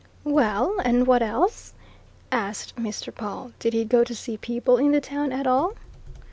[0.23, 1.73] "Well, and what else?"
[2.31, 3.13] asked Mr.
[3.13, 3.51] Pawle.
[3.59, 5.75] "Did he go to see people in the town at all?"